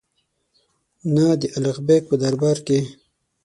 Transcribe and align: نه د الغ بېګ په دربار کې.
نه 1.13 1.25
د 1.39 1.41
الغ 1.57 1.77
بېګ 1.87 2.03
په 2.09 2.15
دربار 2.21 2.57
کې. 2.67 2.79